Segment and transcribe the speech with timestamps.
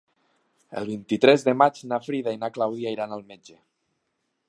[0.79, 3.61] El vint-i-tres de maig na Frida i na Clàudia iran al metge.